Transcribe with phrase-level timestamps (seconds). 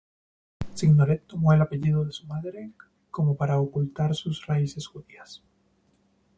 [0.73, 2.71] Signoret tomó el apellido de su madre
[3.11, 5.43] como para ocultar sus raíces judías.